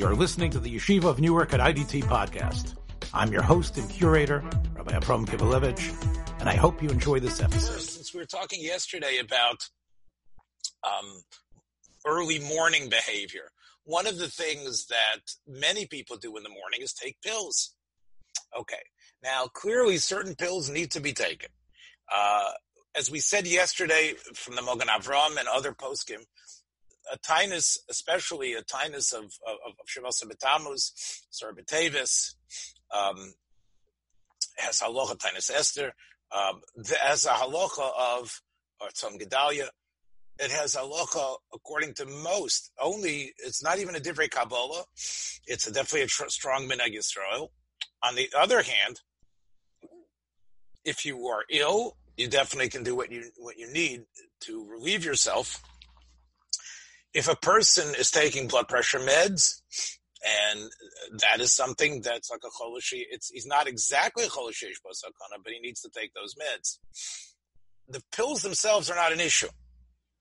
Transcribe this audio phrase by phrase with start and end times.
[0.00, 2.74] You're listening to the Yeshiva of Newark at IDT podcast.
[3.12, 4.42] I'm your host and curator,
[4.74, 7.82] Rabbi Abram Kibalevich, and I hope you enjoy this episode.
[7.82, 9.68] Since we were talking yesterday about
[10.88, 11.22] um,
[12.06, 13.50] early morning behavior,
[13.84, 17.74] one of the things that many people do in the morning is take pills.
[18.58, 18.82] Okay,
[19.22, 21.50] now clearly certain pills need to be taken.
[22.10, 22.52] Uh,
[22.96, 26.24] as we said yesterday from the Mogan Avram and other poskim,
[27.12, 30.92] a tinus, especially a tinus of of, of Shavasa Betamus,
[31.32, 32.34] Sorbetavis,
[32.96, 33.34] um,
[34.56, 35.92] has halacha tinus Esther,
[36.32, 36.60] um,
[37.02, 38.40] has a halacha of
[38.80, 39.68] or Tzom Gedalia.
[40.38, 42.72] It has halacha according to most.
[42.80, 44.84] Only it's not even a divrei Kabbalah.
[45.46, 47.48] It's a, definitely a tr- strong minhag Yisrael.
[48.02, 49.00] On the other hand,
[50.84, 54.04] if you are ill, you definitely can do what you what you need
[54.40, 55.62] to relieve yourself
[57.14, 59.60] if a person is taking blood pressure meds,
[60.24, 60.70] and
[61.20, 65.60] that is something that's like a cholishi, it's he's not exactly a basakana, but he
[65.60, 66.78] needs to take those meds.
[67.88, 69.48] The pills themselves are not an issue.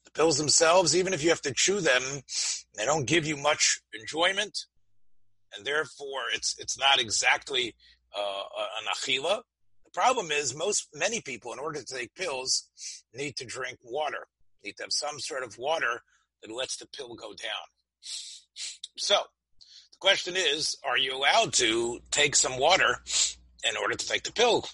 [0.06, 2.02] The pills themselves, even if you have to chew them,
[2.76, 4.58] they don't give you much enjoyment,
[5.56, 7.76] and therefore it's it's not exactly
[8.18, 8.44] uh,
[8.80, 9.42] an achila.
[9.86, 12.70] The problem is most many people, in order to take pills,
[13.14, 14.28] need to drink water,
[14.64, 16.02] need to have some sort of water
[16.42, 17.68] that lets the pill go down.
[18.98, 23.02] So the question is, are you allowed to take some water
[23.68, 24.66] in order to take the pill?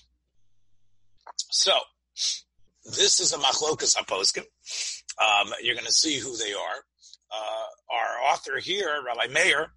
[1.49, 1.73] So
[2.85, 4.45] this is a machlokas aposkim.
[5.21, 6.83] Um, you're going to see who they are.
[7.31, 9.71] Uh, our author here, Rabbi Meir,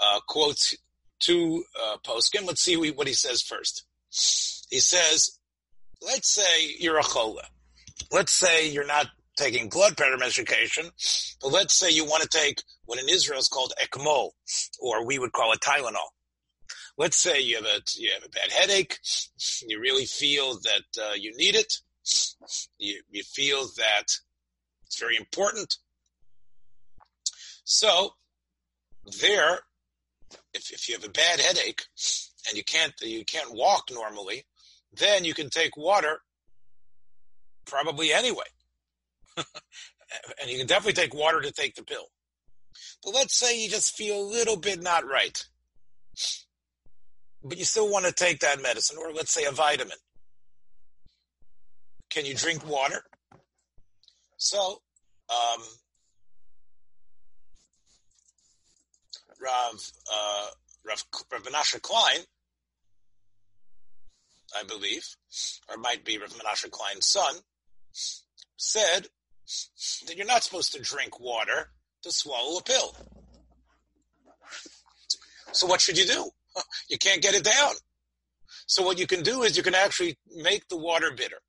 [0.00, 0.76] uh, quotes
[1.20, 2.46] two uh, poskim.
[2.46, 3.84] Let's see what he says first.
[4.70, 5.38] He says,
[6.00, 7.42] let's say you're a chola.
[8.10, 10.90] Let's say you're not taking blood pressure medication,
[11.40, 14.30] but let's say you want to take what in Israel is called Acamol,
[14.80, 16.10] or we would call it Tylenol.
[16.98, 18.98] Let's say you have a you have a bad headache,
[19.66, 21.72] you really feel that uh, you need it,
[22.78, 24.04] you you feel that
[24.86, 25.76] it's very important.
[27.64, 28.10] So
[29.20, 29.60] there,
[30.52, 31.84] if if you have a bad headache
[32.48, 34.44] and you can't you can't walk normally,
[34.92, 36.20] then you can take water
[37.64, 38.44] probably anyway
[40.40, 42.06] and you can definitely take water to take the pill.
[43.04, 45.44] But let's say you just feel a little bit not right,
[47.42, 49.96] but you still want to take that medicine, or let's say a vitamin.
[52.10, 53.02] Can you drink water?
[54.36, 54.82] So,
[55.30, 55.62] um,
[59.40, 60.46] Rav, uh,
[60.84, 62.20] Rav, Rav Menashe Klein,
[64.58, 65.04] I believe,
[65.68, 67.36] or might be Rav Menashe Klein's son,
[68.56, 69.08] said
[70.06, 71.70] that you're not supposed to drink water
[72.02, 72.96] to swallow a pill.
[75.52, 76.30] So what should you do?
[76.90, 77.72] You can't get it down.
[78.66, 81.40] So what you can do is you can actually make the water bitter.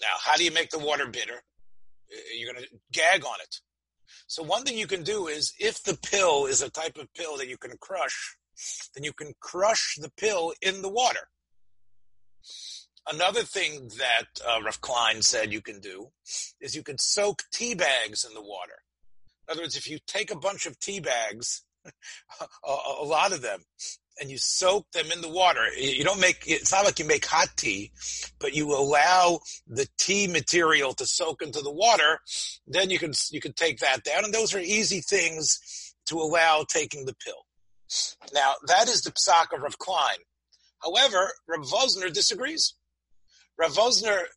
[0.00, 1.34] Now, how do you make the water bitter?
[1.34, 3.56] Uh, you're going to gag on it.
[4.28, 7.36] So one thing you can do is if the pill is a type of pill
[7.38, 8.36] that you can crush,
[8.94, 11.28] then you can crush the pill in the water.
[13.10, 16.10] Another thing that uh, Rav Klein said you can do
[16.60, 18.82] is you can soak tea bags in the water.
[19.48, 23.42] In other words, if you take a bunch of tea bags, a, a, lot of
[23.42, 23.60] them,
[24.20, 27.26] and you soak them in the water, you don't make, it's not like you make
[27.26, 27.90] hot tea,
[28.38, 32.20] but you allow the tea material to soak into the water,
[32.68, 34.24] then you can, you can take that down.
[34.24, 37.46] And those are easy things to allow taking the pill.
[38.32, 40.18] Now, that is the psak of Rav Klein.
[40.82, 42.74] However, Rav Vosner disagrees.
[43.62, 43.78] Rav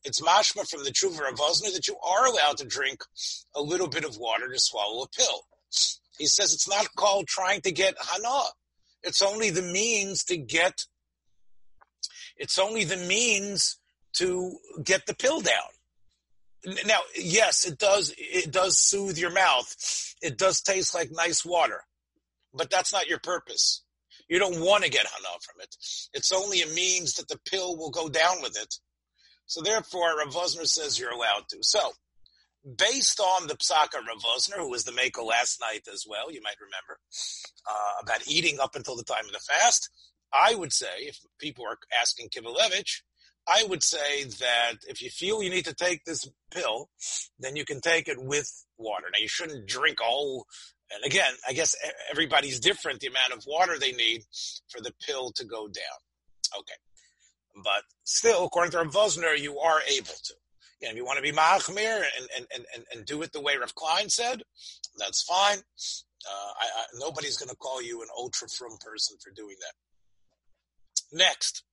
[0.04, 3.02] it's mashma from the truth of Rav that you are allowed to drink
[3.56, 5.48] a little bit of water to swallow a pill.
[6.20, 8.44] He says it's not called trying to get hana.
[9.02, 10.86] It's only the means to get,
[12.38, 13.80] it's only the means
[14.18, 16.76] to get the pill down.
[16.86, 19.76] Now, yes, it does, it does soothe your mouth.
[20.22, 21.82] It does taste like nice water,
[22.54, 23.82] but that's not your purpose.
[24.30, 25.76] You don't want to get hana from it.
[26.14, 28.76] It's only a means that the pill will go down with it
[29.46, 31.58] so therefore, Rav Vosner says you're allowed to.
[31.62, 31.92] So,
[32.78, 36.42] based on the Psaka Rav Vosner, who was the maker last night as well, you
[36.42, 37.00] might remember,
[37.70, 39.90] uh, about eating up until the time of the fast,
[40.34, 43.02] I would say, if people are asking Kivalevich,
[43.48, 46.90] I would say that if you feel you need to take this pill,
[47.40, 49.06] then you can take it with water.
[49.14, 50.48] Now, you shouldn't drink all,
[50.92, 51.76] and again, I guess
[52.10, 54.24] everybody's different, the amount of water they need
[54.70, 56.00] for the pill to go down.
[56.58, 56.76] Okay.
[57.64, 60.34] But still, according to Rav Vosner, you are able to.
[60.82, 63.42] You know, if you want to be machmir and, and, and, and do it the
[63.42, 64.44] way Rav Klein said,
[64.98, 65.58] that's fine.
[65.58, 71.18] Uh, I, I, nobody's going to call you an ultra frum person for doing that.
[71.18, 71.64] Next,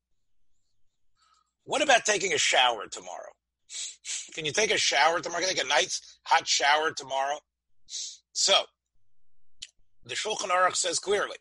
[1.64, 3.32] what about taking a shower tomorrow?
[4.34, 5.40] Can you take a shower tomorrow?
[5.42, 7.38] Can you take a nice hot shower tomorrow?
[8.32, 8.54] So,
[10.04, 11.36] the Shulchan Aruch says clearly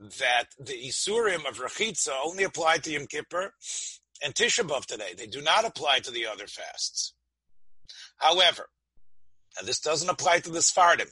[0.00, 3.52] that the Isurim of Rechitza only apply to Yom Kippur
[4.24, 5.14] and Tisha B'Av today.
[5.16, 7.14] They do not apply to the other fasts.
[8.16, 8.68] However,
[9.58, 11.10] and this doesn't apply to the Sfardim,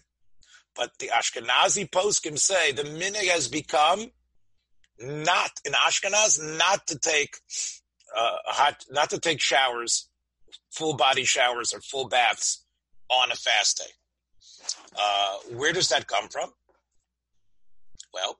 [0.75, 4.11] but the Ashkenazi poskim say the minig has become
[5.01, 7.37] not in Ashkenaz not to take
[8.17, 10.09] uh, hot, not to take showers,
[10.71, 12.65] full body showers or full baths
[13.11, 13.93] on a fast day.
[14.99, 16.51] Uh, where does that come from?
[18.13, 18.39] Well,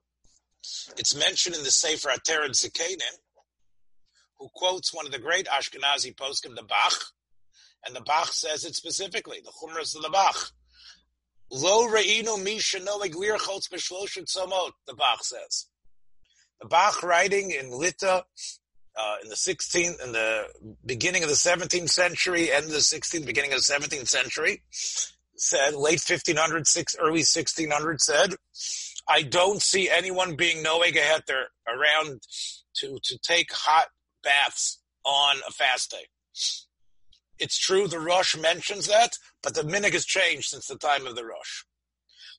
[0.97, 3.19] it's mentioned in the Sefer Ateret Zikanim,
[4.39, 7.05] who quotes one of the great Ashkenazi poskim, the Bach,
[7.87, 10.53] and the Bach says it specifically, the Chumras of the Bach.
[11.51, 15.67] Lo re'inu mi shenoeg lirchotz b'shloshet somot, the Bach says.
[16.61, 18.25] The Bach writing in Lita,
[18.97, 20.47] uh, in the 16th, in the
[20.85, 24.63] beginning of the 17th century, end of the 16th, beginning of the 17th century,
[25.37, 28.35] said, late 1500s, six, early 1600 said,
[29.09, 32.21] I don't see anyone being noeg heter around
[32.77, 33.87] to, to take hot
[34.23, 36.07] baths on a fast day.
[37.39, 39.13] It's true the Rosh mentions that,
[39.43, 41.65] but the minig has changed since the time of the Rosh.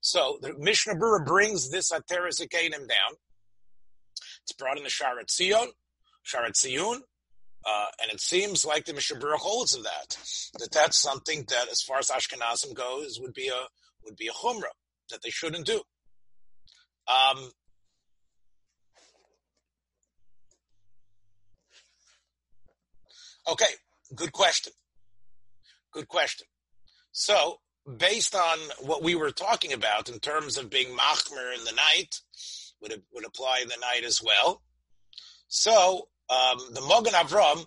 [0.01, 3.15] So the Mishnah Berurah brings this Ateres down.
[4.43, 5.67] It's brought in the Sharat Tzion,
[6.25, 6.99] Sharat Tziyun,
[7.65, 10.17] uh, and it seems like the Mishnah Berurah holds of that.
[10.59, 13.67] That that's something that, as far as Ashkenazim goes, would be a
[14.05, 14.75] would be a chumrah
[15.09, 15.81] that they shouldn't do.
[17.09, 17.51] Um,
[23.51, 23.65] okay,
[24.15, 24.73] good question.
[25.91, 26.45] Good question.
[27.11, 27.57] So,
[27.97, 32.15] based on what we were talking about in terms of being machmer in the night,
[32.81, 34.61] would would apply in the night as well.
[35.47, 37.65] So, um, the Mogan Avram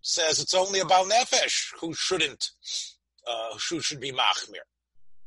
[0.00, 2.50] says it's only about nefesh who shouldn't,
[3.26, 4.64] uh, who should be machmir.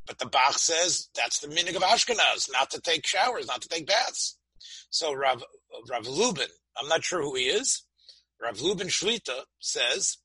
[0.05, 3.69] But the Bach says that's the minig of Ashkenaz, not to take showers, not to
[3.69, 4.38] take baths.
[4.89, 5.44] So Rav,
[5.89, 7.83] Rav Lubin, I'm not sure who he is.
[8.41, 10.17] Rav Lubin Shlita says,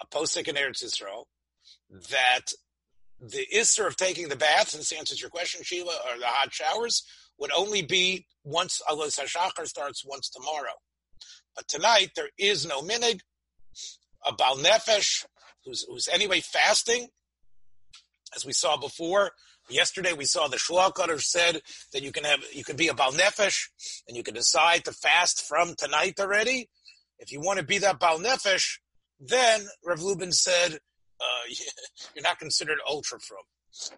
[0.00, 1.26] a posek in Eretz Yisrael,
[2.10, 2.46] that
[3.20, 6.52] the isser of taking the bath, and this answers your question, Sheila, or the hot
[6.52, 7.04] showers,
[7.38, 10.74] would only be once Allah Hashachar starts once tomorrow.
[11.54, 13.20] But tonight there is no minig.
[14.26, 15.24] A Bal Nefesh,
[15.64, 17.08] who's, who's anyway fasting,
[18.34, 19.30] as we saw before.
[19.70, 21.60] Yesterday we saw the Shual said
[21.92, 23.68] that you can have you can be a Bal Nefesh
[24.06, 26.68] and you can decide to fast from tonight already.
[27.18, 28.78] If you want to be that Bal Nefesh,
[29.20, 30.78] then Rav Lubin said
[31.20, 31.44] uh,
[32.14, 33.44] you're not considered ultra frum.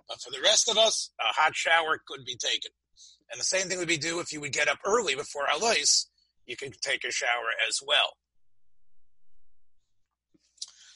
[0.09, 2.71] But for the rest of us, a hot shower could be taken.
[3.31, 6.07] And the same thing would be due if you would get up early before Alois,
[6.47, 8.15] you could take a shower as well.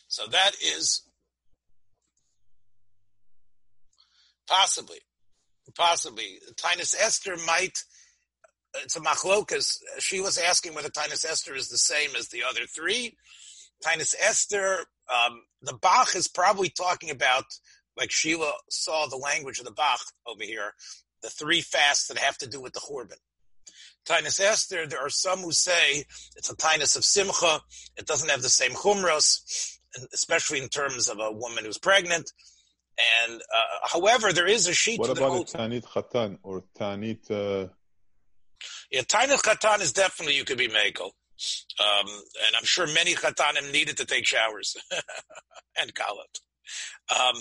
[0.09, 1.03] So that is
[4.51, 4.99] possibly,
[5.77, 6.41] possibly.
[6.57, 7.79] Tinus Esther might,
[8.83, 9.79] it's a machlokas.
[9.99, 13.17] She was asking whether Tinus Esther is the same as the other three.
[13.83, 17.45] Tinus Esther um, the Bach is probably talking about,
[17.97, 20.73] like Sheila saw the language of the Bach over here,
[21.23, 23.19] the three fasts that have to do with the Churban.
[24.07, 26.05] Tinus Esther, there are some who say
[26.37, 27.61] it's a Tinus of Simcha.
[27.97, 29.79] It doesn't have the same Chumros,
[30.15, 32.33] especially in terms of a woman who's pregnant.
[33.25, 35.01] And uh, however, there is a sheet.
[35.01, 37.31] What about holds, Tanit Chatan or Tanit?
[37.31, 37.69] Uh...
[38.91, 41.11] Yeah, Tanit Chatan is definitely you could be Mako.
[41.81, 44.77] Um, and I'm sure many chatanim needed to take showers
[45.81, 46.41] and kalat.
[47.11, 47.37] Um,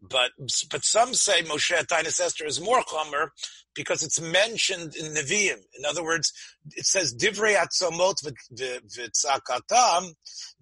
[0.00, 0.32] but
[0.70, 3.28] but some say Moshe Tainus Esther is more chomer
[3.74, 5.58] because it's mentioned in Nevi'im.
[5.78, 6.32] In other words,
[6.72, 8.16] it says divrei atzomot
[8.52, 10.14] v'tzakatam.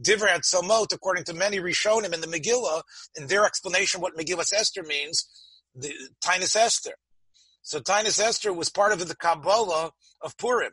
[0.03, 2.83] Divrei atzomot, according to many Rishonim in the Megillah,
[3.17, 5.27] in their explanation what Megillah Esther means,
[5.75, 6.95] the Tainus Esther.
[7.63, 10.73] So Tainus Esther was part of the Kabbalah of Purim.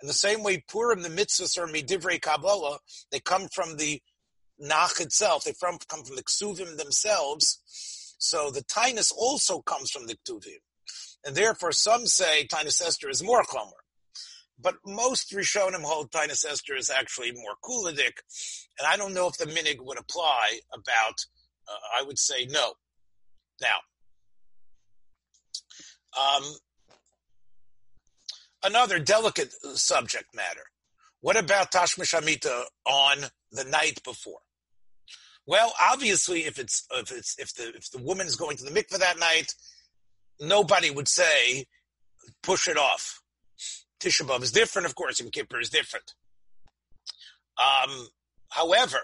[0.00, 2.78] In the same way, Purim, the mitzvahs are midivrei Kabbalah.
[3.10, 4.00] They come from the
[4.58, 5.44] Nach itself.
[5.44, 7.60] They from, come from the Ksuvim themselves.
[8.18, 10.58] So the Tainus also comes from the Ktuvim.
[11.24, 13.72] And therefore, some say Tainus Esther is more Chomer.
[14.60, 18.18] But most Rishonim hold Tainus Esther is actually more Kuladik.
[18.78, 21.14] And I don't know if the Minig would apply about,
[21.68, 22.72] uh, I would say no.
[23.60, 23.78] Now,
[26.18, 26.44] um,
[28.64, 30.64] another delicate subject matter.
[31.20, 33.18] What about Tashmish Amita on
[33.52, 34.40] the night before?
[35.48, 38.70] Well, obviously, if it's if it's if the if the woman is going to the
[38.70, 39.54] mikveh that night,
[40.38, 41.64] nobody would say
[42.42, 43.22] push it off.
[43.98, 45.20] Tisha B'av is different, of course.
[45.20, 46.12] Yom Kippur is different.
[47.56, 48.08] Um,
[48.50, 48.98] however,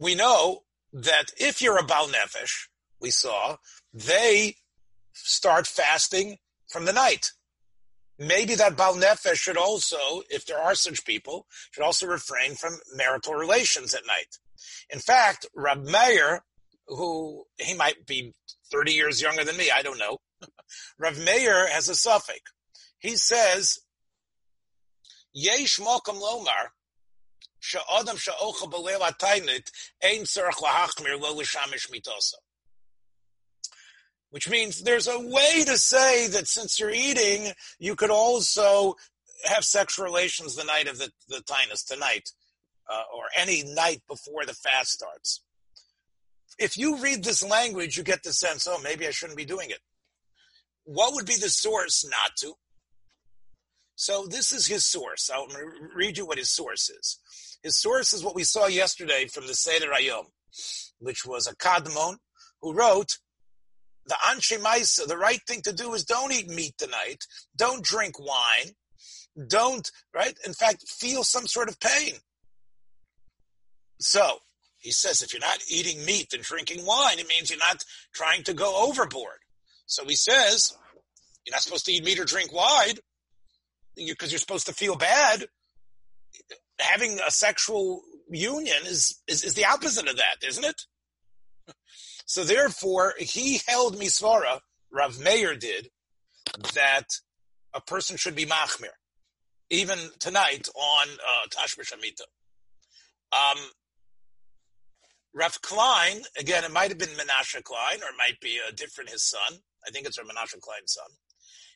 [0.00, 2.66] we know that if you're a Baal Nefesh,
[3.00, 3.58] we saw,
[3.94, 4.56] they
[5.12, 7.30] start fasting from the night.
[8.18, 12.78] Maybe that Baal Nefesh should also, if there are such people, should also refrain from
[12.94, 14.38] marital relations at night.
[14.90, 16.42] In fact, Rab Meir,
[16.88, 18.34] who he might be
[18.72, 20.18] 30 years younger than me, I don't know.
[20.98, 22.40] Rav Meir has a suffix.
[22.98, 23.78] He says,
[25.32, 26.70] Yesh mokum lomar,
[27.60, 29.70] she'odam she'ocha b'leil ataynit,
[30.02, 32.34] ein tzarech lahachmir lo l'shamish mitosa.
[34.30, 38.94] Which means there's a way to say that since you're eating, you could also
[39.44, 42.30] have sexual relations the night of the, the tinus, tonight,
[42.90, 45.42] uh, or any night before the fast starts.
[46.58, 49.70] If you read this language, you get the sense, oh, maybe I shouldn't be doing
[49.70, 49.78] it.
[50.84, 52.54] What would be the source not to?
[53.94, 55.30] So this is his source.
[55.32, 55.48] I'll
[55.94, 57.18] read you what his source is.
[57.62, 60.26] His source is what we saw yesterday from the Seder Ayom,
[60.98, 62.16] which was a Kadmon
[62.60, 63.18] who wrote,
[64.08, 67.24] the Anshe Maisa, the right thing to do is don't eat meat tonight,
[67.56, 68.72] don't drink wine,
[69.48, 70.34] don't, right?
[70.44, 72.14] In fact, feel some sort of pain.
[74.00, 74.38] So,
[74.78, 77.84] he says if you're not eating meat and drinking wine, it means you're not
[78.14, 79.38] trying to go overboard.
[79.86, 80.72] So he says,
[81.44, 82.94] you're not supposed to eat meat or drink wine
[83.96, 85.46] because you're supposed to feel bad.
[86.78, 90.82] Having a sexual union is, is, is the opposite of that, isn't it?
[92.28, 94.60] So therefore, he held misvara,
[94.92, 95.88] Rav Meir did,
[96.74, 97.06] that
[97.74, 98.92] a person should be machmir,
[99.70, 101.90] even tonight on uh, Tashmish.
[103.32, 103.58] Um,
[105.32, 109.08] Rav Klein, again, it might have been Menashe Klein, or it might be a different
[109.08, 109.60] his son.
[109.86, 111.10] I think it's Menashe Klein's son.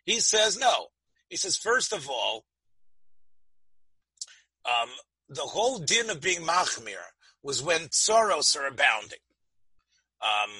[0.04, 0.88] He says no.
[1.30, 2.44] He says, first of all,
[4.66, 4.90] um,
[5.30, 7.00] the whole din of being machmir
[7.42, 9.18] was when tsoros are abounding.
[10.22, 10.50] Um,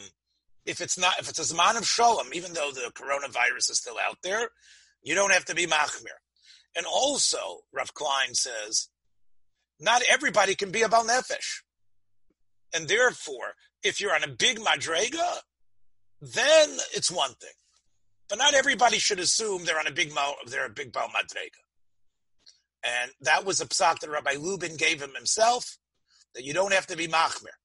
[0.65, 3.97] if it's not, if it's a Zman of Shalom, even though the coronavirus is still
[3.99, 4.49] out there,
[5.03, 6.19] you don't have to be Machmir.
[6.77, 8.89] And also, Rav Klein says,
[9.81, 11.63] not everybody can be a Bal Nefesh.
[12.75, 15.39] And therefore, if you're on a big Madrega,
[16.21, 17.51] then it's one thing.
[18.29, 20.13] But not everybody should assume they're on a big
[20.47, 21.61] they're a big Bal Madrega.
[22.85, 25.77] And that was a psak that Rabbi Lubin gave him himself,
[26.35, 27.59] that you don't have to be Machmir.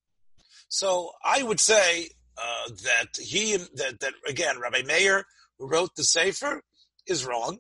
[0.70, 5.26] So I would say uh, that he that that again Rabbi Meir
[5.58, 6.62] who wrote the Sefer
[7.08, 7.60] is wrong,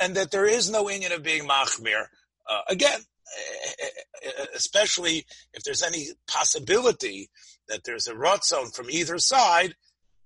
[0.00, 2.06] and that there is no inyan of being machmir.
[2.48, 3.00] Uh, again,
[4.54, 5.24] especially
[5.54, 7.30] if there's any possibility
[7.68, 9.74] that there's a rot zone from either side,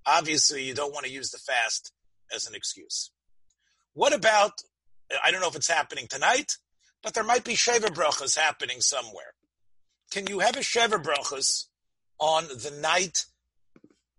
[0.06, 1.92] obviously you don't want to use the fast
[2.34, 3.10] as an excuse.
[3.94, 4.52] What about?
[5.25, 6.56] I don't know if it's happening tonight,
[7.02, 9.34] but there might be Sheva Brachas happening somewhere.
[10.10, 11.66] Can you have a Sheva Brachas
[12.18, 13.25] on the night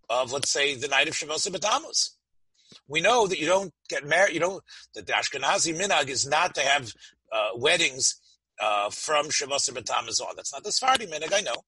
[0.09, 2.11] of, let's say, the night of Shavuos B'Tammuz.
[2.87, 4.33] We know that you don't get married.
[4.33, 4.63] You don't.
[4.95, 6.91] That the Ashkenazi minhag is not to have
[7.31, 8.19] uh, weddings
[8.61, 10.35] uh, from Shavuos B'Tammuz on.
[10.35, 11.63] That's not the Sephardi minhag, I know,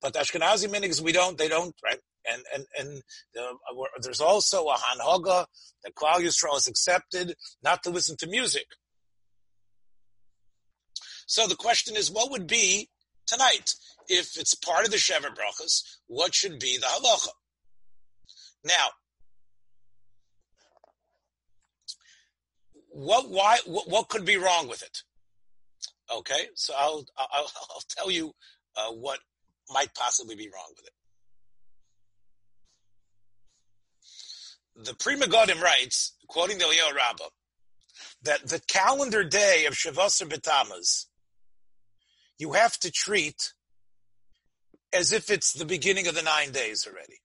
[0.00, 1.36] but the Ashkenazi minhag we don't.
[1.36, 1.98] They don't right.
[2.24, 3.02] And and and
[3.38, 3.54] uh,
[4.00, 5.46] there's also a hanhoga
[5.82, 7.34] that Klal Yisrael is accepted
[7.64, 8.66] not to listen to music.
[11.26, 12.88] So the question is, what would be
[13.26, 13.74] tonight?
[14.14, 17.30] If it's part of the Shever Brachas, what should be the halacha?
[18.62, 18.88] Now,
[22.90, 24.98] what why what, what, could be wrong with it?
[26.14, 28.34] Okay, so I'll I'll, I'll tell you
[28.76, 29.20] uh, what
[29.70, 30.92] might possibly be wrong with it.
[34.84, 37.30] The Pri Megadim writes, quoting the Eliyahu Rabbah,
[38.24, 41.06] that the calendar day of Shavasar B'Tammuz,
[42.38, 43.54] you have to treat
[44.92, 47.20] as if it's the beginning of the nine days already.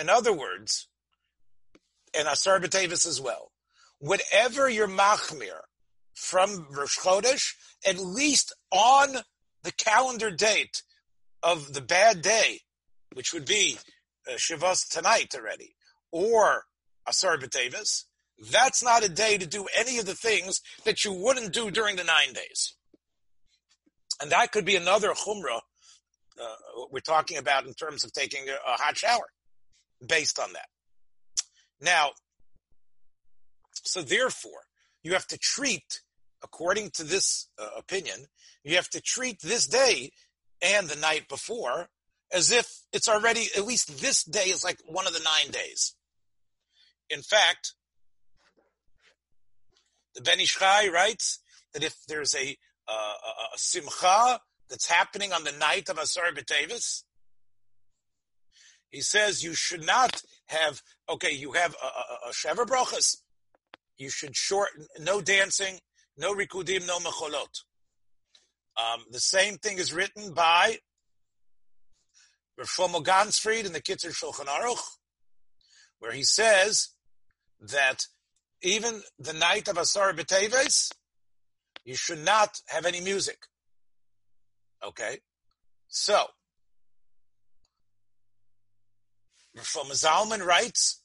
[0.00, 0.88] In other words,
[2.16, 3.52] and Asar B'Tevis as well,
[3.98, 5.60] whatever your machmir
[6.14, 7.54] from Rosh Chodesh,
[7.86, 9.18] at least on
[9.62, 10.82] the calendar date
[11.42, 12.60] of the bad day,
[13.14, 13.78] which would be
[14.30, 15.74] uh, tonight already,
[16.12, 16.64] or
[17.06, 18.04] Asar B'Tevis,
[18.50, 21.96] that's not a day to do any of the things that you wouldn't do during
[21.96, 22.74] the nine days.
[24.20, 25.60] And that could be another chumrah
[26.40, 29.26] uh, we're talking about in terms of taking a, a hot shower
[30.06, 30.68] based on that.
[31.80, 32.10] Now,
[33.72, 34.62] so therefore,
[35.02, 36.00] you have to treat,
[36.42, 38.26] according to this uh, opinion,
[38.64, 40.10] you have to treat this day
[40.60, 41.88] and the night before
[42.32, 45.94] as if it's already, at least this day is like one of the nine days.
[47.08, 47.74] In fact,
[50.14, 51.40] the Ben Ish Chai writes
[51.72, 56.32] that if there's a, uh, a, a simcha that's happening on the night of Asar
[56.32, 57.04] B'Tevis,
[58.90, 63.00] he says you should not have, okay, you have a, a, a.
[63.98, 64.70] You should short,
[65.00, 65.78] no dancing,
[66.16, 67.62] no rikudim, no mecholot.
[68.76, 70.78] Um, the same thing is written by
[72.56, 74.78] Rav Shlomo Ganzfried in the Kitzur Shulchan Aruch,
[75.98, 76.90] where he says
[77.60, 78.06] that
[78.62, 80.92] even the night of Asar B'Teves,
[81.84, 83.38] you should not have any music.
[84.84, 85.18] Okay?
[85.88, 86.26] So,
[89.56, 91.02] Shlomo Zalman writes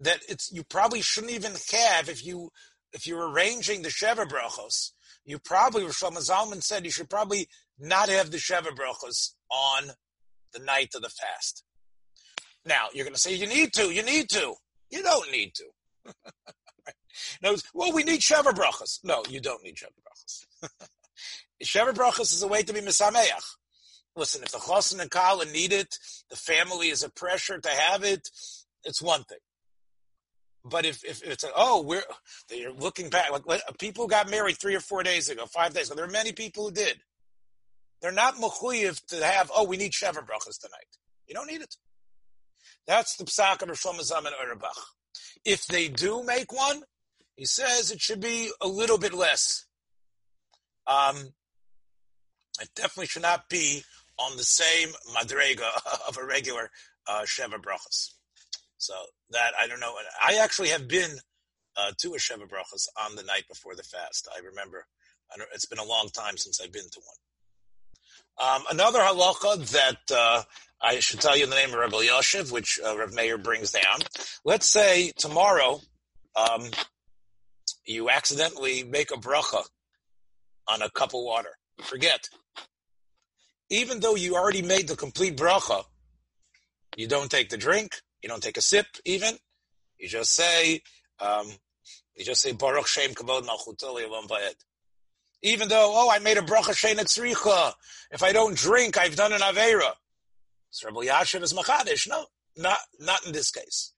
[0.00, 2.50] that it's you probably shouldn't even have if you
[2.92, 4.92] if you're arranging the Sheva Brachos,
[5.24, 7.48] you probably Shlomo Zalman said you should probably
[7.78, 9.90] not have the Sheva Brachos on
[10.52, 11.64] the night of the fast.
[12.64, 14.54] Now you're going to say you need to, you need to.
[14.90, 15.64] You don't need to.
[17.42, 19.00] no, well, we need Sheva Brachos.
[19.04, 20.68] No, you don't need Sheva Brachos.
[21.64, 23.56] Sheva Brachos is a way to be Misameach.
[24.16, 25.96] Listen, if the Chosin and Kala need it,
[26.30, 28.28] the family is a pressure to have it,
[28.84, 29.38] it's one thing.
[30.64, 32.02] But if, if it's a, oh, we're
[32.48, 35.96] they're looking back, like people got married three or four days ago, five days ago.
[35.96, 36.98] There are many people who did.
[38.02, 39.50] They're not mechuyev to have.
[39.54, 40.96] Oh, we need shever brachas tonight.
[41.26, 41.74] You don't need it.
[42.86, 44.76] That's the psak of Shlomo Zalman Auerbach.
[45.44, 46.82] If they do make one,
[47.36, 49.66] he says it should be a little bit less.
[50.86, 51.32] Um,
[52.60, 53.82] it definitely should not be
[54.18, 55.68] on the same madrega
[56.08, 56.70] of a regular
[57.06, 58.12] uh, Sheva Brachas.
[58.78, 58.94] So
[59.30, 59.94] that, I don't know.
[60.24, 61.10] I actually have been
[61.76, 64.28] uh, to a Sheva Brachas on the night before the fast.
[64.34, 64.86] I remember,
[65.32, 67.16] I it's been a long time since I've been to one.
[68.40, 70.42] Um, another halacha that uh,
[70.80, 73.72] I should tell you in the name of Rebbe Yoshev, which uh, Rev Meir brings
[73.72, 74.00] down.
[74.44, 75.80] Let's say tomorrow
[76.36, 76.70] um,
[77.84, 79.64] you accidentally make a bracha
[80.68, 81.50] on a cup of water.
[81.82, 82.28] Forget
[83.70, 85.84] even though you already made the complete bracha,
[86.96, 89.34] you don't take the drink, you don't take a sip even.
[89.98, 90.82] You just say,
[91.20, 91.46] um,
[92.14, 94.04] you just say Baruch Shem Kavod Malchutoli
[95.42, 97.74] Even though, oh, I made a bracha shein.
[98.10, 99.92] If I don't drink, I've done an avera.
[100.84, 102.08] Rabbi Yashiv is machadish.
[102.08, 102.26] No,
[102.56, 103.92] not not in this case.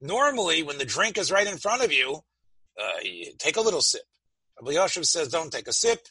[0.00, 2.20] Normally, when the drink is right in front of you,
[2.80, 4.02] uh, you take a little sip.
[4.60, 6.06] Rabbi Yashiv says, don't take a sip.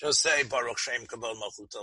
[0.00, 1.74] Just say Baruch Shem Kabel Malchut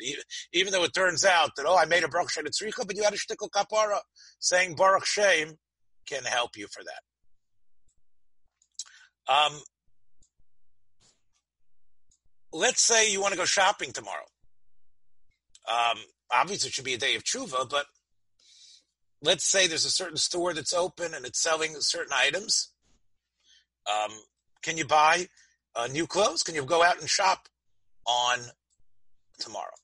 [0.00, 2.96] even, even though it turns out that oh I made a Baruch Shem Tzricha, but
[2.96, 3.98] you had a shtickle kapara.
[4.40, 5.56] Saying Baruch Shem
[6.08, 7.02] can help you for that.
[9.32, 9.60] Um,
[12.52, 14.26] let's say you want to go shopping tomorrow.
[15.68, 15.98] Um,
[16.32, 17.86] obviously, it should be a day of tshuva, but
[19.22, 22.72] let's say there's a certain store that's open and it's selling certain items.
[23.88, 24.12] Um,
[24.62, 25.26] can you buy
[25.76, 26.42] uh, new clothes?
[26.42, 27.48] Can you go out and shop
[28.06, 28.38] on
[29.38, 29.74] tomorrow?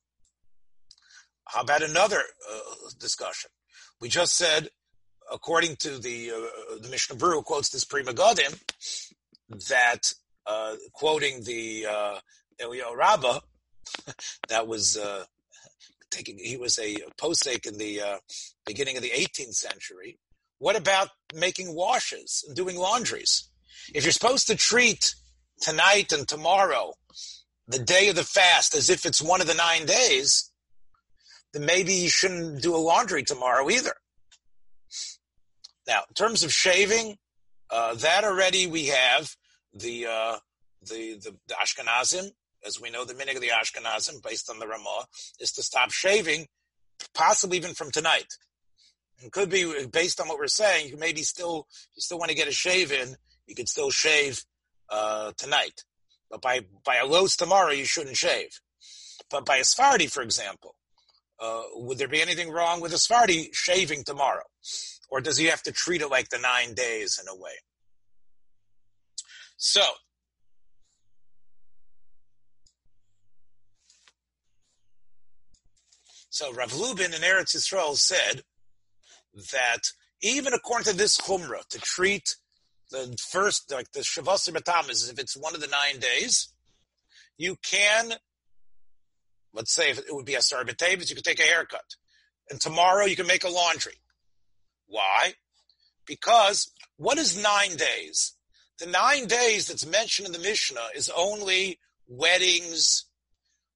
[1.47, 2.59] How about another uh,
[2.99, 3.51] discussion?
[4.01, 4.69] We just said,
[5.31, 8.59] according to the uh, the Mishnah Berurah quotes this Pri Megadim,
[9.69, 10.13] that
[10.47, 12.19] uh, quoting the uh,
[12.61, 13.41] Eliyahu Rabbah,
[14.49, 15.25] that was uh,
[16.11, 16.39] taking.
[16.39, 18.17] He was a posek in the uh,
[18.65, 20.19] beginning of the 18th century.
[20.59, 23.51] What about making washes and doing laundries?
[23.95, 25.15] If you're supposed to treat
[25.63, 26.93] tonight and tomorrow,
[27.67, 30.51] the day of the fast, as if it's one of the nine days,
[31.53, 33.95] then maybe you shouldn't do a laundry tomorrow either.
[35.87, 37.17] Now, in terms of shaving,
[37.71, 39.35] uh, that already we have
[39.73, 40.37] the, uh,
[40.83, 42.31] the, the, Ashkenazim,
[42.67, 45.07] as we know, the meaning of the Ashkenazim, based on the Ramah,
[45.41, 46.47] is to stop shaving,
[47.15, 48.37] possibly even from tonight.
[49.25, 50.89] It could be based on what we're saying.
[50.89, 53.17] You maybe still, you still want to get a shave in.
[53.47, 54.45] You could still shave
[54.93, 55.85] uh, tonight.
[56.31, 58.61] But by by a lows tomorrow, you shouldn't shave.
[59.31, 60.77] But by a Sephardi, for example,
[61.41, 64.45] uh, would there be anything wrong with a Sephardi shaving tomorrow?
[65.11, 67.53] Or does he have to treat it like the nine days in a way?
[69.57, 69.83] So,
[76.31, 78.43] so Rav Lubin in Eretz Yisrael said
[79.53, 79.81] that
[80.23, 82.37] even according to this chumrah, to treat
[82.93, 86.53] the first, like the Shavas Batamas, if it's one of the nine days,
[87.37, 88.13] you can,
[89.53, 91.97] let's say it would be a Sarbatabas, you could take a haircut.
[92.51, 93.95] And tomorrow you can make a laundry.
[94.87, 95.35] Why?
[96.07, 98.35] Because what is nine days?
[98.79, 103.07] The nine days that's mentioned in the Mishnah is only weddings,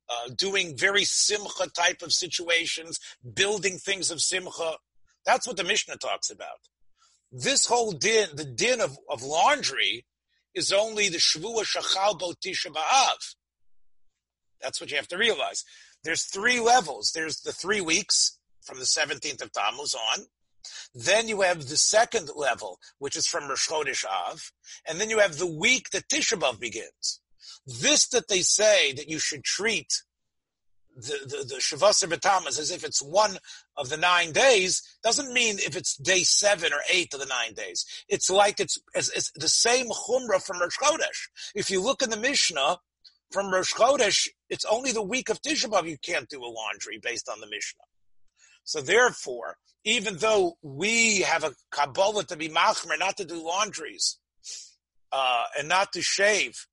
[0.09, 2.99] uh, doing very simcha type of situations,
[3.35, 4.77] building things of simcha.
[5.25, 6.69] That's what the Mishnah talks about.
[7.43, 10.07] This whole din, the din of, of laundry,
[10.55, 13.35] is only the Shavua Shachal Bo B'Av.
[14.61, 15.63] That's what you have to realize.
[16.03, 17.13] There's three levels.
[17.15, 20.25] There's the three weeks from the 17th of Tammuz on.
[20.95, 24.51] Then you have the second level, which is from Rosh Chodesh Av.
[24.89, 27.21] And then you have the week that Tisha B'Av begins.
[27.67, 30.03] This that they say that you should treat
[30.97, 33.39] the, the, the Shavasar as if it's one
[33.77, 37.53] of the nine days doesn't mean if it's day seven or eight of the nine
[37.55, 37.85] days.
[38.09, 41.29] It's like it's, it's, it's the same Chumrah from Rosh Chodesh.
[41.55, 42.79] If you look in the Mishnah,
[43.31, 46.99] from Rosh Chodesh, it's only the week of Tisha B'Av you can't do a laundry
[47.03, 47.83] based on the Mishnah.
[48.65, 54.19] So therefore, even though we have a Kabbalah to be machmer, not to do laundries,
[55.13, 56.67] uh, and not to shave,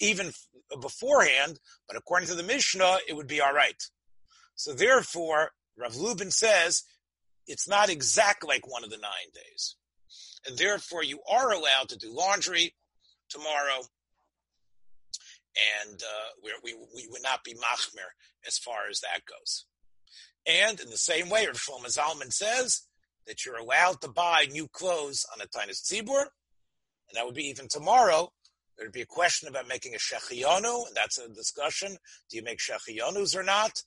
[0.00, 0.32] even
[0.80, 3.82] beforehand, but according to the Mishnah, it would be all right.
[4.54, 6.82] So therefore, Rav Lubin says
[7.46, 9.76] it's not exact like one of the nine days.
[10.46, 12.74] And therefore, you are allowed to do laundry
[13.28, 13.82] tomorrow,
[15.80, 18.10] and uh, we, we would not be machmer
[18.46, 19.66] as far as that goes.
[20.46, 22.82] And in the same way, Rav Shlomo Zalman says
[23.26, 27.48] that you're allowed to buy new clothes on a Tainus Tzibur, and that would be
[27.48, 28.32] even tomorrow.
[28.78, 31.96] There'd be a question about making a shechiyonu, and that's a discussion.
[32.30, 33.82] Do you make shechiyonus or not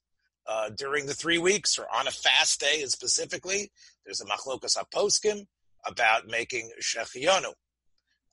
[0.47, 3.71] uh, during the three weeks or on a fast day specifically?
[4.06, 5.45] There's a machlokas aposkim
[5.86, 7.54] about making shechiyonu.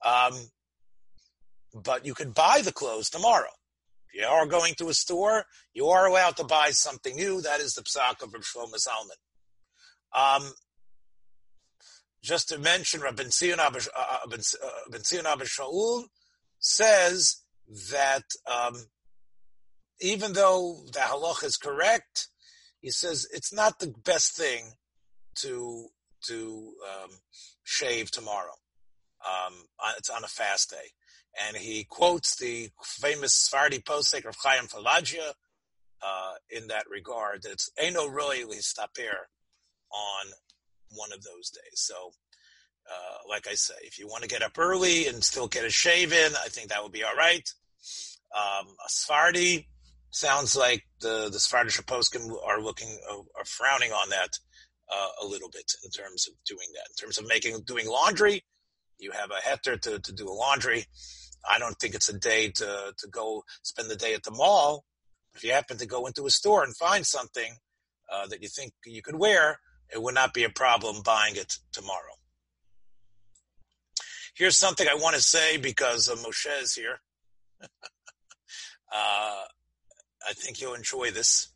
[0.05, 0.51] Um,
[1.75, 3.51] but you could buy the clothes tomorrow.
[4.09, 7.43] If you are going to a store, you are allowed to buy something new.
[7.43, 9.19] That is the psak of Rav Shlomo Zalman.
[10.15, 10.53] Um,
[12.23, 13.81] just to mention, Rabbi Zion Abba
[15.45, 16.05] Shaul
[16.59, 17.43] says
[17.93, 18.87] that um,
[20.01, 22.29] even though the halach is correct,
[22.81, 24.73] he says it's not the best thing
[25.37, 25.89] to
[26.27, 27.11] to um,
[27.65, 28.55] shave tomorrow.
[29.25, 29.55] Um,
[29.97, 30.91] it's on a fast day
[31.45, 35.19] and he quotes the famous Sephardi posek of Chaim Palagi
[36.03, 37.45] uh, in that regard.
[37.45, 38.09] It's Eno
[38.61, 39.29] stop here
[39.93, 40.33] on
[40.91, 41.75] one of those days.
[41.75, 42.13] So,
[42.91, 45.71] uh, like I say, if you want to get up early and still get a
[45.71, 47.49] shave in, I think that would be all right.
[48.37, 49.69] Um, a Sephardi
[50.11, 54.39] sounds like the the Sephardi poskim are looking uh, are frowning on that
[54.93, 56.89] uh, a little bit in terms of doing that.
[56.91, 58.45] In terms of making doing laundry,
[58.99, 60.85] you have a heter to, to do laundry.
[61.49, 64.85] I don't think it's a day to, to go spend the day at the mall.
[65.35, 67.57] If you happen to go into a store and find something
[68.13, 69.61] uh, that you think you could wear,
[69.93, 72.15] it would not be a problem buying it tomorrow.
[74.37, 77.01] Here's something I want to say because uh, Moshe is here.
[77.63, 77.69] uh,
[78.93, 81.49] I think you'll enjoy this.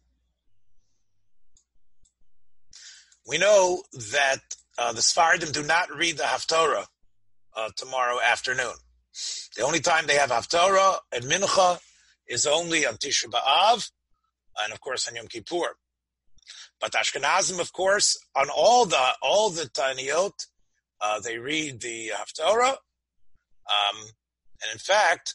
[3.29, 4.39] We know that
[4.79, 6.87] uh, the Sfardim do not read the Haftorah
[7.55, 8.73] uh, tomorrow afternoon.
[9.57, 11.81] The only time they have Haftarah and Mincha
[12.27, 13.91] is only on Tisha B'Av,
[14.65, 15.77] and of course on Yom Kippur.
[16.81, 20.33] But Ashkenazim, of course, on all the all the Taniyot,
[21.01, 22.71] uh, they read the Haftarah.
[23.71, 23.97] Um,
[24.63, 25.35] and in fact,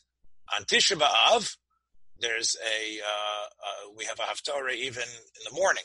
[0.56, 1.56] on Tisha B'Av,
[2.20, 5.84] there's a uh, uh, we have a Haftarah even in the morning.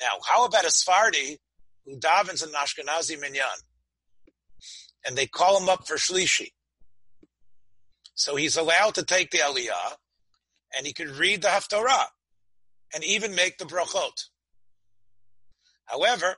[0.00, 1.38] Now, how about a Sfardi
[1.84, 3.46] who davens an Ashkenazi minyan?
[5.04, 6.52] and they call him up for shlishi.
[8.14, 9.96] So he's allowed to take the aliyah,
[10.76, 12.06] and he could read the haftarah,
[12.94, 14.28] and even make the brachot.
[15.86, 16.36] However,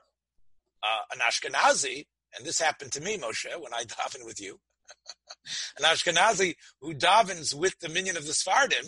[0.85, 2.05] uh, an Ashkenazi,
[2.37, 4.59] and this happened to me, Moshe, when I daven with you,
[5.79, 8.87] an Ashkenazi who davens with the minyan of the Sfardim,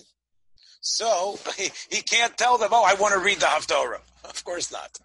[0.82, 4.02] so he, he can't tell them, oh, I want to read the Haftorah.
[4.24, 5.00] Of course not.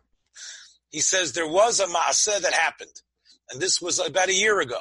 [0.90, 3.00] He says there was a maaseh that happened
[3.52, 4.80] and this was about a year ago.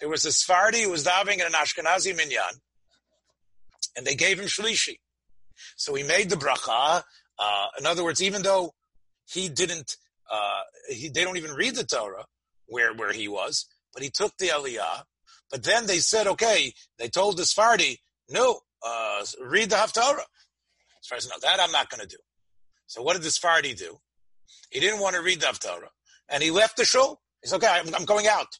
[0.00, 2.60] There was a Sephardi who was davening in an Ashkenazi minyan,
[3.96, 4.98] and they gave him shlishi.
[5.76, 7.02] So he made the bracha.
[7.38, 8.74] Uh, in other words, even though
[9.28, 9.96] he didn't,
[10.30, 12.26] uh, he, they don't even read the Torah
[12.66, 15.02] where where he was, but he took the aliyah.
[15.50, 20.20] But then they said, okay, they told the Sephardi, no, uh, read the Haftarah.
[21.00, 22.18] As far as no, that I'm not going to do.
[22.86, 23.98] So what did the Sephardi do?
[24.70, 25.88] He didn't want to read the Haftarah,
[26.28, 27.20] and he left the shul.
[27.42, 27.68] He's okay.
[27.68, 28.58] I'm, I'm going out.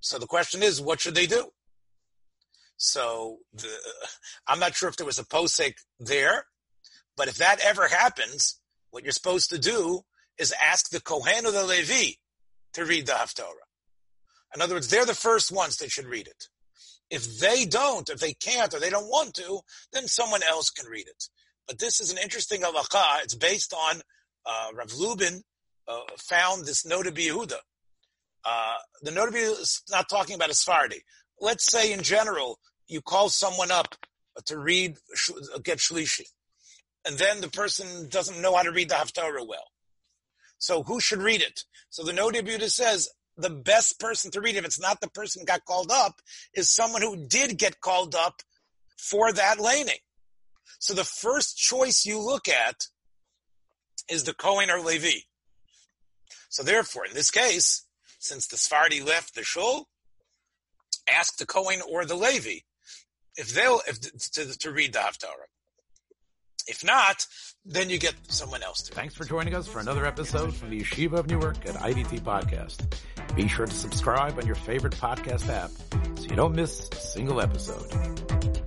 [0.00, 1.50] So the question is, what should they do?
[2.76, 3.68] So the,
[4.46, 6.46] I'm not sure if there was a posek there,
[7.16, 8.58] but if that ever happens,
[8.90, 10.00] what you're supposed to do
[10.40, 12.12] is ask the Kohen or the Levi
[12.74, 13.68] to read the Haftorah.
[14.54, 16.48] In other words, they're the first ones that should read it.
[17.10, 19.60] If they don't, if they can't, or they don't want to,
[19.92, 21.24] then someone else can read it.
[21.66, 23.22] But this is an interesting halakha.
[23.22, 24.00] It's based on
[24.46, 25.42] uh, Rav Lubin
[25.86, 27.58] uh, found this Noda Yehuda.
[28.44, 31.02] Uh, the Noda is not talking about a Sephardi.
[31.40, 33.94] Let's say in general, you call someone up
[34.46, 34.96] to read,
[35.62, 36.26] get Shlishi,
[37.06, 39.66] and then the person doesn't know how to read the Haftarah well.
[40.60, 41.64] So who should read it?
[41.88, 45.44] So the no Yehuda says the best person to read, if it's not the person
[45.44, 46.20] got called up,
[46.54, 48.42] is someone who did get called up
[48.96, 49.98] for that laning.
[50.78, 52.86] So the first choice you look at
[54.08, 55.20] is the Kohen or Levi.
[56.50, 57.86] So therefore, in this case,
[58.18, 59.88] since the Sephardi left the shul,
[61.10, 62.60] ask the Kohen or the Levi
[63.36, 64.00] if they'll if
[64.32, 65.48] to, to read the Haftarah.
[66.66, 67.26] If not,
[67.64, 68.92] then you get someone else to.
[68.92, 72.94] Thanks for joining us for another episode from the Yeshiva of Newark at IDT Podcast.
[73.34, 75.70] Be sure to subscribe on your favorite podcast app
[76.18, 78.59] so you don't miss a single episode.